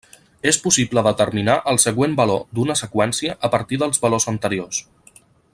És 0.51 0.57
possible 0.61 1.03
determinar 1.07 1.57
el 1.73 1.77
següent 1.83 2.17
valor 2.21 2.41
d'una 2.59 2.79
seqüència 2.83 3.39
a 3.49 3.55
partir 3.57 3.83
dels 3.85 4.05
valors 4.07 4.29
anteriors. 4.37 4.85